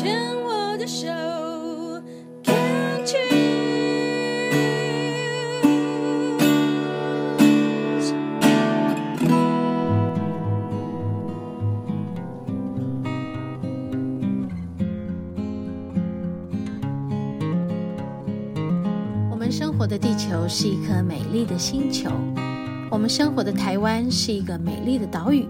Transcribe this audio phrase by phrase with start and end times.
[0.00, 1.06] 牵我的手
[2.42, 3.20] ，Can't you？
[19.30, 22.08] 我们生活的地球是一颗美丽的星球，
[22.90, 25.46] 我们生活的台湾是一个美丽的岛屿。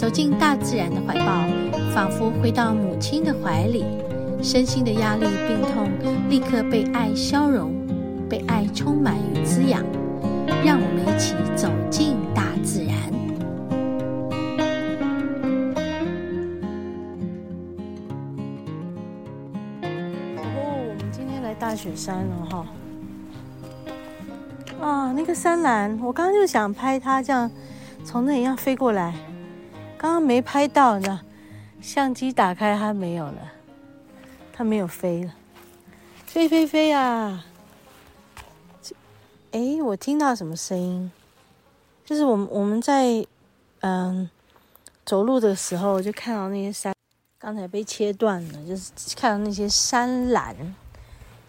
[0.00, 1.46] 走进大自然的怀抱，
[1.94, 3.84] 仿佛回到母亲的怀里，
[4.42, 5.90] 身心的压力、病痛
[6.30, 7.70] 立刻被爱消融，
[8.26, 9.84] 被爱充满与滋养。
[10.64, 12.96] 让我们一起走进大自然。
[20.38, 22.66] 哦，我们今天来大雪山了哈！
[24.80, 27.50] 啊，那个山岚，我刚刚就想拍它，这样
[28.02, 29.12] 从那里要飞过来。
[30.00, 31.20] 刚刚没拍到呢，
[31.82, 33.52] 相机打开它没有了，
[34.50, 35.34] 它没有飞了，
[36.24, 37.44] 飞飞飞啊！
[39.50, 41.12] 哎，我听到什么声音？
[42.02, 43.22] 就是我们我们在
[43.80, 44.30] 嗯
[45.04, 46.94] 走路的时候，就看到那些山，
[47.38, 50.56] 刚才被切断了，就是看到那些山岚，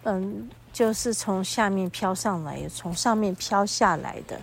[0.02, 4.38] 嗯，就是从下面飘上来，从上面飘下来的。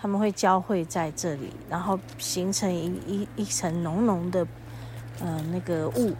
[0.00, 4.46] 他们会交汇在这里，然后形成一一一层浓浓的，
[5.20, 6.16] 呃，那个雾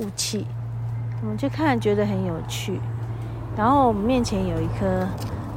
[0.00, 0.44] 雾气，
[1.20, 2.80] 我们就看觉得很有趣。
[3.56, 5.06] 然后我们面前有一棵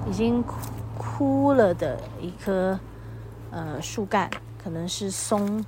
[0.07, 0.59] 已经枯
[0.97, 2.80] 枯了的一棵
[3.49, 4.29] 呃树干，
[4.63, 5.66] 可能是松，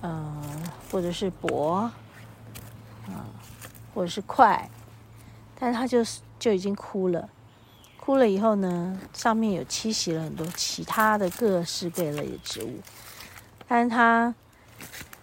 [0.00, 0.34] 呃，
[0.90, 1.92] 或者是柏，啊、
[3.06, 3.14] 呃，
[3.94, 4.68] 或者是桧，
[5.56, 7.28] 但它就是就已经枯了。
[8.02, 12.80] 枯了以后呢，上面有栖息了很多其他的各式各类的植物，
[13.68, 14.34] 但是它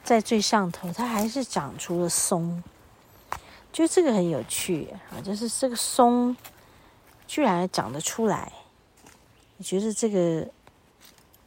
[0.04, 2.64] 在最上头，它还是长出了松，
[3.74, 6.38] 就这个很有趣啊，就是这个松
[7.26, 8.54] 居然还长得出来，
[9.58, 10.48] 我觉得这个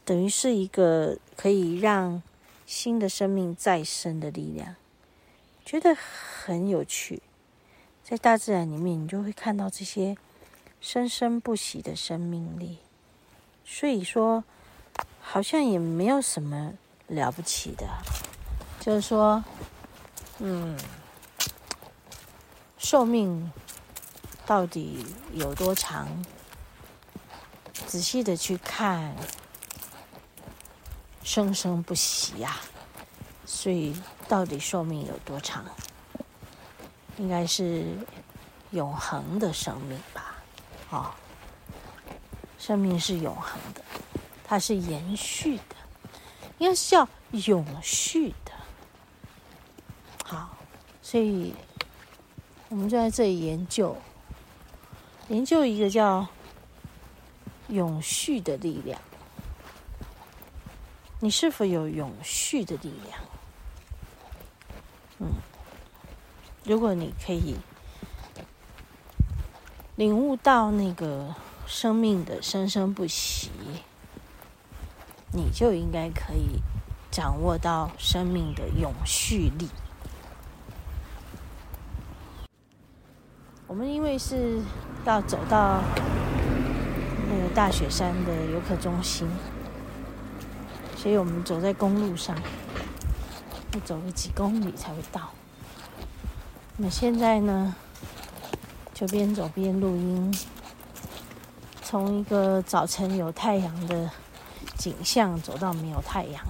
[0.04, 2.20] 等于是一个可以让
[2.66, 4.74] 新的生命再生的力量，
[5.64, 7.22] 觉得很有趣，
[8.02, 10.18] 在大自然里面，你就会看到这些。
[10.80, 12.78] 生生不息的生命力，
[13.64, 14.42] 所以说
[15.20, 16.72] 好像也没有什么
[17.06, 17.86] 了不起的，
[18.80, 19.44] 就是说，
[20.38, 20.78] 嗯，
[22.78, 23.52] 寿命
[24.46, 25.04] 到底
[25.34, 26.08] 有多长？
[27.86, 29.14] 仔细的去看，
[31.22, 32.56] 生生不息呀，
[33.44, 33.94] 所以
[34.28, 35.64] 到底寿命有多长？
[37.18, 37.84] 应该是
[38.70, 39.98] 永恒的生命
[40.90, 41.14] 好。
[42.58, 43.82] 生命是永恒的，
[44.44, 45.76] 它是延续的，
[46.58, 48.52] 应该是叫永续的。
[50.24, 50.58] 好，
[51.00, 51.54] 所以
[52.68, 53.96] 我们就在这里研究，
[55.28, 56.26] 研究一个叫
[57.68, 59.00] 永续的力量。
[61.18, 63.18] 你是否有永续的力量？
[65.20, 65.28] 嗯，
[66.64, 67.56] 如果你可以。
[70.00, 71.34] 领悟到那个
[71.66, 73.50] 生命的生生不息，
[75.30, 76.62] 你就应该可以
[77.10, 79.68] 掌握到生命的永续力。
[83.66, 84.62] 我们因为是
[85.04, 85.82] 要走到
[87.28, 89.28] 那个大雪山的游客中心，
[90.96, 92.34] 所以我们走在公路上，
[93.74, 95.28] 要走个几公里才会到。
[96.78, 97.74] 那现在呢？
[99.00, 100.38] 就边走边录音，
[101.82, 104.10] 从一个早晨有太阳的
[104.76, 106.44] 景象走到没有太阳，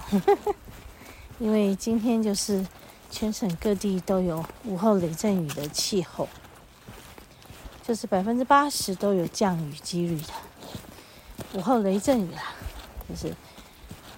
[1.39, 2.67] 因为今天就是
[3.09, 6.27] 全省各地都有午后雷阵雨的气候，
[7.87, 10.33] 就是百分之八十都有降雨几率的
[11.53, 12.51] 午后雷阵雨啦，
[13.07, 13.33] 就是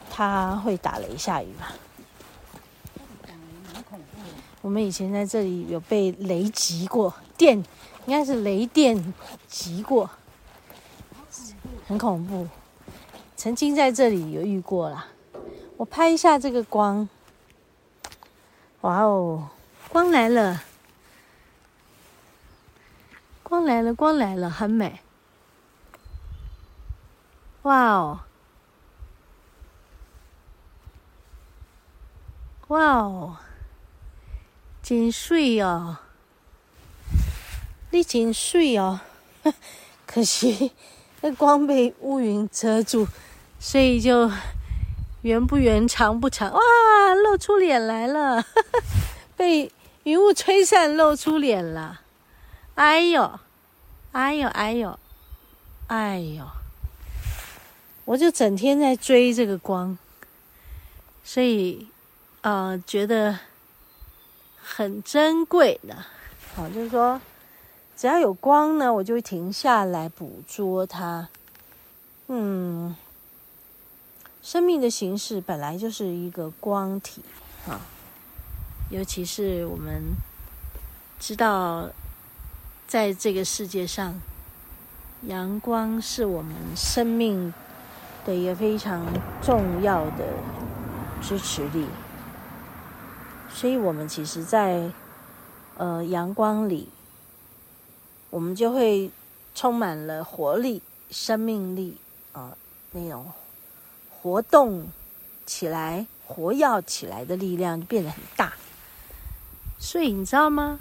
[0.10, 1.68] 它会打雷下雨嘛。
[4.62, 7.64] 我们以前在这里有被雷击过，电。
[8.06, 9.14] 应该是雷电
[9.48, 10.10] 击过，
[11.88, 12.48] 很恐怖。
[13.36, 15.08] 曾经在这里有遇过啦。
[15.78, 17.08] 我拍一下这个光，
[18.82, 19.50] 哇哦，
[19.90, 20.64] 光来了，
[23.42, 25.00] 光来了，光来了，很美。
[27.64, 28.20] 哇哦，
[32.68, 33.38] 哇哦，
[34.82, 35.98] 真水哦。
[37.94, 39.00] 你真水哦，
[40.08, 40.72] 可惜
[41.22, 43.08] 那光被乌云遮住，
[43.60, 44.32] 所以就
[45.22, 46.60] 圆不圆、长不长，哇，
[47.24, 48.44] 露出脸来了，
[49.38, 49.72] 被
[50.06, 52.02] 云雾吹散，露出脸了。
[52.74, 53.40] 哎呦，
[54.12, 54.98] 哎呦，哎呦，
[55.86, 56.44] 哎呦！
[58.06, 59.96] 我就整天在追这个光，
[61.24, 61.88] 所以，
[62.42, 63.38] 呃，觉得
[64.60, 65.96] 很珍贵的。
[66.56, 67.22] 好，就是说，
[68.04, 71.30] 只要有光呢，我就会停下来捕捉它。
[72.28, 72.94] 嗯，
[74.42, 77.24] 生命的形式本来就是一个光体
[77.66, 77.80] 啊，
[78.92, 80.04] 尤其是我们
[81.18, 81.92] 知道，
[82.86, 84.20] 在这个世界上，
[85.22, 87.54] 阳光是我们生命。
[88.26, 89.06] 的一个非常
[89.42, 90.26] 重要的
[91.22, 91.86] 支持力，
[93.50, 94.92] 所以我们其实在，在
[95.78, 96.88] 呃阳光里，
[98.34, 99.12] 我们就会
[99.54, 100.82] 充满了活力、
[101.12, 101.98] 生命力
[102.32, 102.58] 啊、呃，
[102.94, 103.32] 那种
[104.10, 104.88] 活动
[105.46, 108.54] 起来、活跃起来的力量就变得很大。
[109.78, 110.80] 所以你知道吗？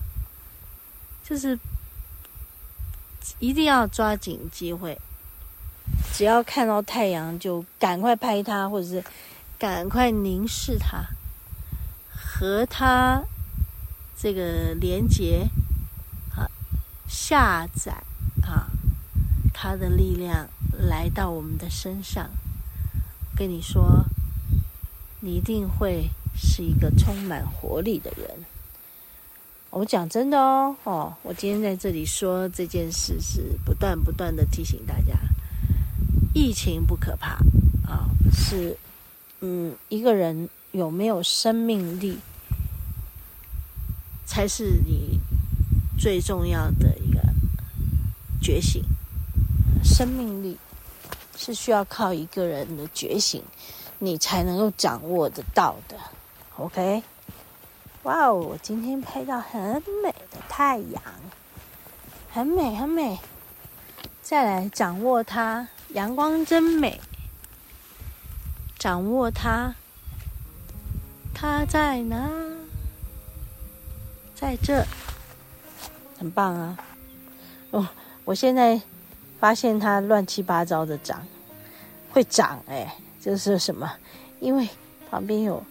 [1.23, 1.59] 就是
[3.39, 4.99] 一定要抓紧机会。
[6.15, 9.05] 只要看到太阳，就赶快拍它，或者是
[9.59, 11.05] 赶快凝视它，
[12.17, 13.23] 和它
[14.17, 15.49] 这个连接，
[17.13, 17.93] 下载
[18.43, 18.71] 啊，
[19.53, 22.31] 它的力量来到我们的身上。
[23.37, 24.07] 跟你说，
[25.21, 28.27] 你一定会是一个充满活力的人。
[29.69, 35.15] 我讲真的哦，哦，我今天在这里说这件事，是不断不断的提醒大家。
[36.35, 37.33] 疫情不可怕
[37.87, 38.75] 啊，是
[39.41, 42.19] 嗯，一个人有没有生命力，
[44.25, 45.21] 才是你
[45.99, 46.99] 最重要的
[48.43, 48.83] 觉醒。
[49.85, 50.59] 生命力
[51.37, 53.43] 是需要靠一个人的觉醒，
[53.99, 55.97] 你才能够掌握得到的。
[56.57, 57.03] OK，
[58.03, 61.03] 哇哦，我今天拍到很美的太阳，
[62.31, 63.19] 很美很美。
[64.23, 65.69] 再来掌握它。
[65.89, 66.99] 阳光真美，
[68.79, 69.75] 掌握它，
[71.35, 72.31] 它在哪？
[74.35, 74.87] 在这，
[76.19, 76.79] 很棒啊！
[77.73, 77.87] 哦，
[78.25, 78.81] 我现在
[79.41, 81.27] 发现它乱七八糟的长，
[82.13, 83.91] 会长哎，这是什么？
[84.41, 84.69] 因为
[85.11, 85.63] 旁边有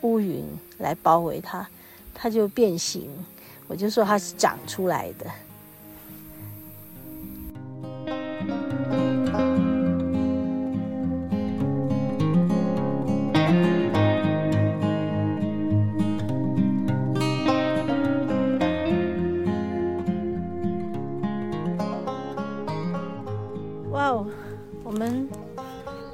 [0.00, 0.44] 乌云
[0.78, 1.68] 来包围它，
[2.14, 3.10] 它就变形。
[3.68, 5.30] 我就说它是长出来的。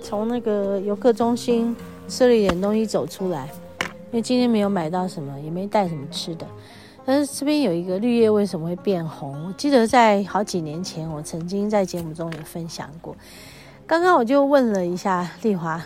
[0.08, 1.74] 从那个游客中心
[2.06, 3.48] 吃了一点东西走出来，
[3.80, 6.46] 因为今天没有买到什么，也没带什么吃的。
[7.04, 9.48] 但是这边有一个绿叶为什么会变红？
[9.48, 13.16] 我记得在好几年前，我曾经在节目中有分享过。
[13.84, 15.84] 刚刚我就问了一下丽华：“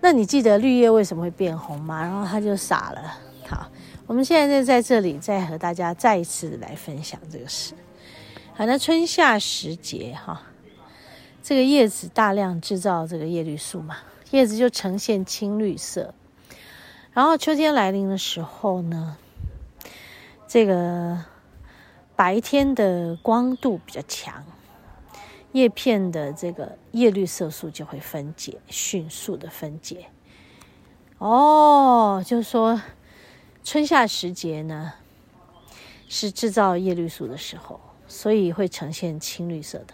[0.00, 3.18] 那你记得绿叶为什么会变红吗？”然后他就傻了。
[3.46, 3.68] 好，
[4.06, 7.74] 我们现在就在这里再和大家再一次来分享这个事。
[8.54, 10.40] 好，那春夏时节哈。
[11.52, 13.98] 这个叶子大量制造这个叶绿素嘛，
[14.30, 16.14] 叶子就呈现青绿色。
[17.12, 19.18] 然后秋天来临的时候呢，
[20.48, 21.22] 这个
[22.16, 24.42] 白天的光度比较强，
[25.52, 30.06] 叶片的这个叶绿色素就会分解，迅速的分解。
[31.18, 32.80] 哦，就是说
[33.62, 34.94] 春夏时节呢，
[36.08, 39.92] 是制造叶绿素的时候，所以会呈现青绿色的。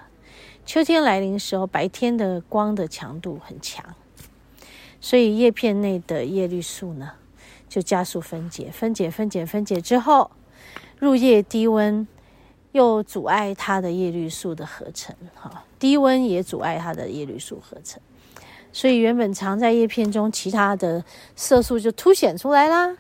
[0.68, 3.82] 秋天来临的时候，白天的光的强度很强，
[5.00, 7.12] 所以叶片内的叶绿素呢，
[7.70, 10.30] 就加速分解，分解，分解，分解之后，
[10.98, 12.06] 入夜低温
[12.72, 17.98] 又阻碍它的叶绿素的合成，哈，低温也阻碍它的叶绿素合成，
[18.70, 21.02] 所以原本藏在叶片中其他的
[21.34, 22.94] 色素就凸显出来啦，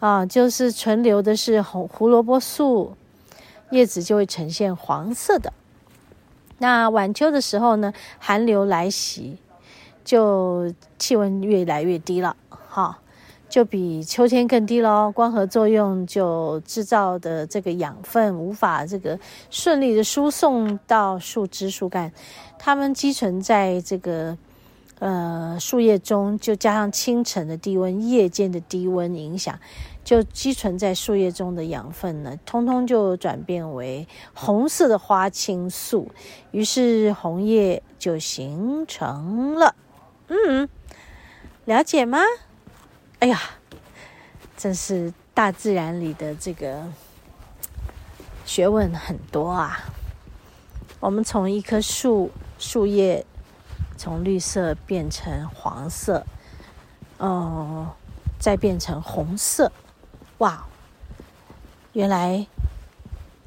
[0.00, 2.96] 啊，就是存留的是红胡萝卜素，
[3.72, 5.52] 叶子就会呈现黄色的。
[6.58, 9.38] 那晚秋的时候呢，寒流来袭，
[10.04, 12.36] 就气温越来越低了，
[12.68, 12.98] 哈，
[13.48, 15.10] 就比秋天更低喽。
[15.12, 19.18] 光合作用就制造的这个养分无法这个
[19.50, 22.12] 顺利的输送到树枝树干，
[22.58, 24.36] 它们积存在这个
[24.98, 29.58] 呃树叶中，就加上清晨的低温、夜间的低温影响。
[30.04, 36.10] 就积存在树叶中的养分呢，通通就转变为红色的花青素，
[36.50, 39.74] 于是红叶就形成了。
[40.28, 40.66] 嗯，
[41.66, 42.20] 了解吗？
[43.18, 43.38] 哎呀，
[44.56, 46.90] 真是大自然里的这个
[48.46, 49.90] 学问很多啊。
[51.00, 53.26] 我们从一棵树树叶
[53.98, 56.24] 从绿色变成黄色，
[57.18, 57.88] 哦，
[58.38, 59.72] 再变成红色，
[60.38, 60.64] 哇！
[61.92, 62.46] 原来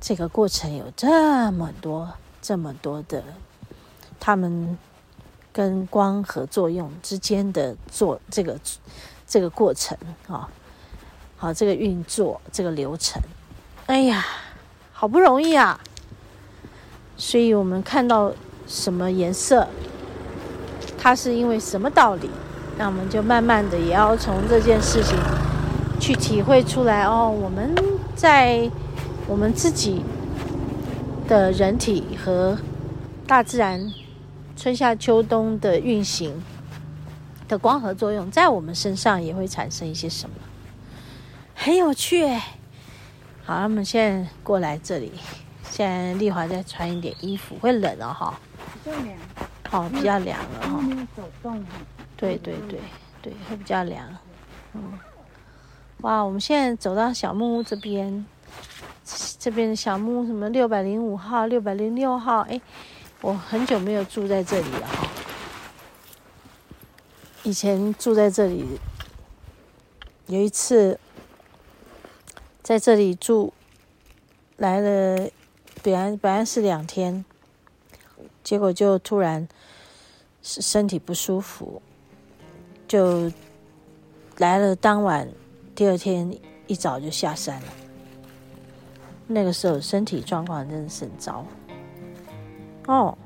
[0.01, 3.23] 这个过程有这么多、这么多的，
[4.19, 4.77] 他们
[5.53, 8.59] 跟光合作用之间的做这个
[9.25, 10.49] 这个过程啊，
[11.37, 13.21] 好，这个运作这个流程，
[13.85, 14.25] 哎呀，
[14.91, 15.79] 好不容易啊！
[17.15, 18.33] 所以我们看到
[18.67, 19.67] 什么颜色，
[21.03, 22.29] 它是因为什么道理？
[22.77, 25.17] 那我们就慢慢的也要从这件事情
[25.99, 27.27] 去体会出来哦。
[27.27, 27.75] 我们
[28.15, 28.69] 在
[29.27, 30.03] 我们自己
[31.27, 32.55] 的人体和
[33.25, 33.91] 大自然
[34.55, 36.39] 春夏秋冬的运行
[37.47, 40.35] 的光合作用，在我们身上也会产生一些什么，
[41.55, 42.27] 很有趣。
[43.43, 45.11] 好，那么现在过来这里。
[45.69, 48.39] 现在丽华再穿一点衣服，会冷哦，哈。
[49.71, 51.07] 哦，比较凉了哈。
[51.15, 51.65] 走动。
[52.17, 52.79] 对对对
[53.21, 54.07] 对，会比较凉。
[54.73, 54.99] 嗯。
[56.01, 58.25] 哇，我们现在走到小木屋这边，
[59.39, 62.59] 这边的小木屋什么六百零五号、六百零六号，哎，
[63.21, 65.07] 我很久没有住在这里了哈。
[67.43, 68.79] 以前住在这里，
[70.27, 70.99] 有一次
[72.61, 73.53] 在这里住
[74.57, 75.29] 来了。
[75.83, 77.25] 本来本来是两天，
[78.43, 79.47] 结果就突然
[80.41, 81.81] 是身体不舒服，
[82.87, 83.31] 就
[84.37, 84.75] 来了。
[84.75, 85.27] 当晚
[85.75, 86.31] 第二天
[86.67, 87.67] 一早就下山了。
[89.27, 91.45] 那个时候身体状况真的是很糟。
[92.87, 93.17] 哦，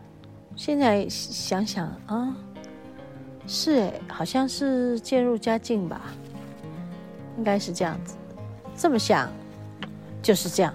[0.55, 2.35] 现在想想啊，
[3.47, 6.01] 是诶，好像是渐入佳境吧，
[7.37, 8.15] 应该是这样子。
[8.75, 9.31] 这么想，
[10.21, 10.73] 就是这样。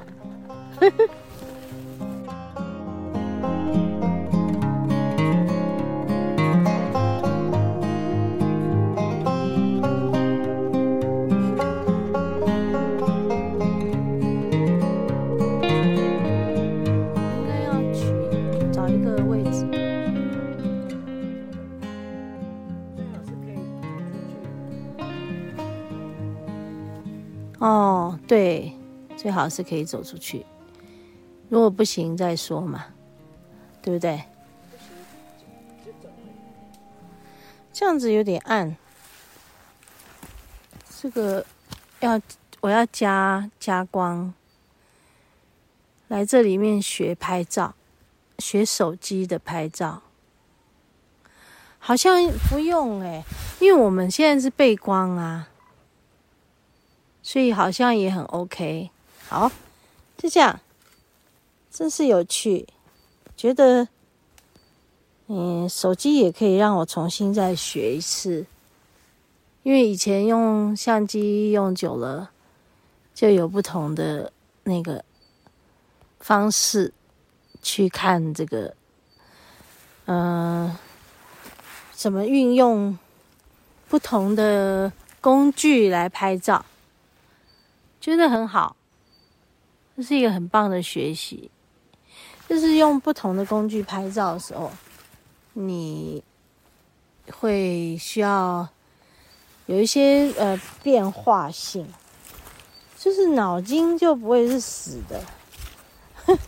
[29.40, 30.44] 好是可以走出去。
[31.48, 32.86] 如果不行再说嘛，
[33.80, 34.22] 对不对？
[37.72, 38.76] 这样子有点暗。
[41.00, 41.46] 这个
[42.00, 42.20] 要
[42.60, 44.34] 我要加加光，
[46.08, 47.74] 来这里面学拍照，
[48.38, 50.02] 学手机的拍照，
[51.78, 53.24] 好像不用哎，
[53.60, 55.48] 因为我们现在是背光啊。
[57.22, 58.90] 所以好像也很 OK，
[59.30, 59.48] 好，
[60.18, 60.58] 就这样，
[61.70, 62.66] 真是有趣，
[63.36, 63.86] 觉得，
[65.28, 68.44] 嗯，手机也可以让我重新再学一次，
[69.62, 72.32] 因为以前用相机用久了，
[73.14, 74.32] 就有不同的
[74.64, 75.04] 那个
[76.18, 76.92] 方式
[77.62, 78.74] 去看这个，
[80.06, 80.76] 嗯、
[81.92, 82.98] 怎么运用
[83.88, 86.64] 不同的工具来拍照。
[88.00, 88.74] 觉得很好，
[90.00, 91.50] 这是一个很棒的学习。
[92.48, 94.72] 就是用不同的工具拍照的时候，
[95.52, 96.24] 你
[97.30, 98.66] 会需要
[99.66, 101.86] 有一些呃变化性，
[102.98, 105.22] 就是脑筋就不会是死的。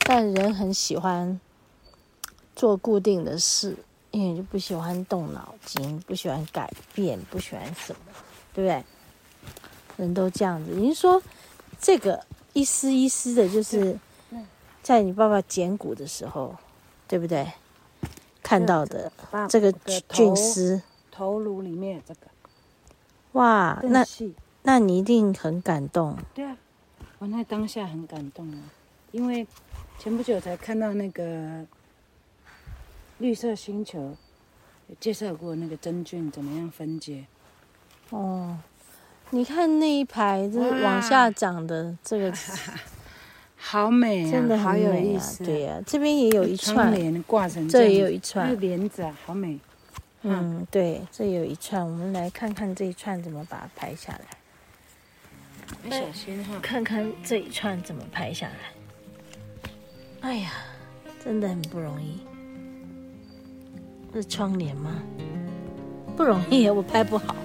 [0.00, 1.40] 但人很喜欢
[2.54, 3.76] 做固定的事，
[4.10, 8.00] 因为就不喜欢动脑筋，不喜欢改变，不喜欢什么，
[8.52, 8.84] 对不对？
[9.96, 11.20] 人都这样子，你说
[11.80, 12.24] 这个
[12.58, 13.96] 一丝一丝的，就是
[14.82, 16.56] 在你爸爸捡骨的时候，
[17.06, 17.46] 对不对？
[18.42, 19.12] 看到的
[19.48, 19.70] 这个
[20.08, 22.20] 菌丝头颅里面这个，
[23.32, 24.04] 哇，那
[24.62, 26.16] 那你一定很感动。
[26.34, 26.56] 对啊，
[27.20, 28.58] 我那当下很感动啊，
[29.12, 29.46] 因为
[30.00, 31.64] 前不久才看到那个
[33.18, 34.16] 绿色星球
[34.98, 37.24] 介绍过那个真菌怎么样分解
[38.10, 38.58] 哦。
[39.30, 42.32] 你看那一排，就是往下长的这个，
[43.56, 45.44] 好美啊，真的啊，好有意思。
[45.44, 49.58] 对呀，这边也有一串帘挂成这也有一串帘子啊，好美。
[50.22, 54.20] 嗯，对，这有一串，我们来看看这一串怎么把它拍下来。
[55.90, 58.52] 小心哈，看看这一串怎么拍下来。
[60.22, 60.50] 哎呀，
[61.22, 62.20] 真的很不容易。
[64.14, 65.02] 是窗帘吗？
[66.16, 67.36] 不容易，我拍不好，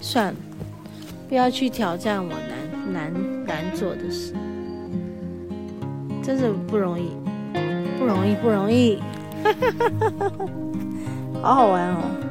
[0.00, 0.40] 算了。
[1.28, 3.12] 不要去挑战我难难
[3.46, 4.32] 难做的事，
[6.22, 7.10] 真是不容易，
[7.98, 9.00] 不容易，不容易，
[11.42, 12.25] 好好玩哦。